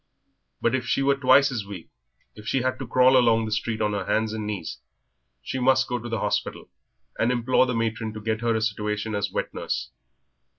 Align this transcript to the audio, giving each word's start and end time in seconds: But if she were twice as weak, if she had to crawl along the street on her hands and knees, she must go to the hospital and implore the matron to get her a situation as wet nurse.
But 0.61 0.73
if 0.73 0.87
she 0.87 1.03
were 1.03 1.13
twice 1.13 1.51
as 1.51 1.63
weak, 1.63 1.89
if 2.33 2.47
she 2.47 2.63
had 2.63 2.79
to 2.79 2.87
crawl 2.87 3.15
along 3.15 3.45
the 3.45 3.51
street 3.51 3.81
on 3.83 3.93
her 3.93 4.05
hands 4.05 4.33
and 4.33 4.47
knees, 4.47 4.79
she 5.43 5.59
must 5.59 5.87
go 5.87 5.99
to 5.99 6.09
the 6.09 6.21
hospital 6.21 6.71
and 7.19 7.31
implore 7.31 7.67
the 7.67 7.75
matron 7.75 8.11
to 8.13 8.19
get 8.19 8.41
her 8.41 8.55
a 8.55 8.61
situation 8.61 9.13
as 9.13 9.29
wet 9.31 9.53
nurse. 9.53 9.91